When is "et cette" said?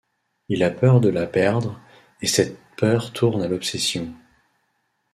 2.23-2.57